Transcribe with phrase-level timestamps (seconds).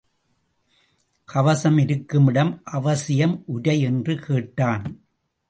[1.25, 5.01] கவசம் இருக்கும் இடம் அவசியம் உரை என்று கேட்டான்.